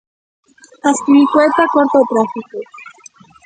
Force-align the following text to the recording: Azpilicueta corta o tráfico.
Azpilicueta 0.89 1.63
corta 1.73 1.97
o 2.03 2.07
tráfico. 2.11 2.57